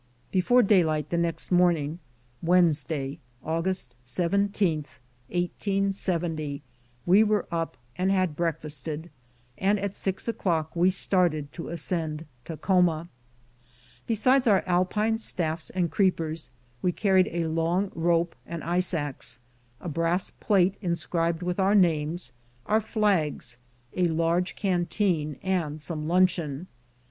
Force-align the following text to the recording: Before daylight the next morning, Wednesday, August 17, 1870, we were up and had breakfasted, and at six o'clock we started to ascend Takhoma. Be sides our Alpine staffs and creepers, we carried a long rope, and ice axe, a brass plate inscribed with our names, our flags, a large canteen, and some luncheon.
Before 0.31 0.63
daylight 0.63 1.11
the 1.11 1.17
next 1.19 1.51
morning, 1.51 1.99
Wednesday, 2.41 3.19
August 3.45 3.93
17, 4.03 4.79
1870, 5.29 6.63
we 7.05 7.23
were 7.23 7.45
up 7.51 7.77
and 7.97 8.11
had 8.11 8.35
breakfasted, 8.35 9.11
and 9.59 9.77
at 9.77 9.93
six 9.93 10.27
o'clock 10.27 10.75
we 10.75 10.89
started 10.89 11.53
to 11.53 11.69
ascend 11.69 12.25
Takhoma. 12.45 13.09
Be 14.07 14.15
sides 14.15 14.47
our 14.47 14.63
Alpine 14.65 15.19
staffs 15.19 15.69
and 15.69 15.91
creepers, 15.91 16.49
we 16.81 16.91
carried 16.91 17.27
a 17.27 17.45
long 17.45 17.91
rope, 17.93 18.33
and 18.47 18.63
ice 18.63 18.95
axe, 18.95 19.37
a 19.79 19.87
brass 19.87 20.31
plate 20.31 20.77
inscribed 20.81 21.43
with 21.43 21.59
our 21.59 21.75
names, 21.75 22.31
our 22.65 22.81
flags, 22.81 23.59
a 23.95 24.07
large 24.07 24.55
canteen, 24.55 25.37
and 25.43 25.79
some 25.79 26.07
luncheon. 26.07 26.67